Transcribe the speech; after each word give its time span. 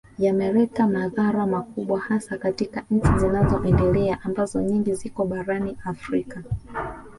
Yameleta 0.19 0.87
madhara 0.87 1.47
makubwa 1.47 1.99
hasa 1.99 2.37
katika 2.37 2.83
nchi 2.91 3.09
zinazoendelea 3.19 4.19
ambazo 4.23 4.61
nyingi 4.61 4.93
ziko 4.93 5.25
barani 5.25 5.77
Afrika 5.83 6.43